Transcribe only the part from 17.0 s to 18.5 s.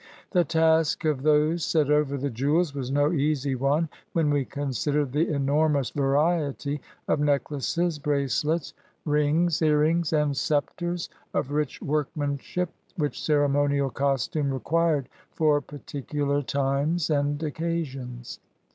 and occasions.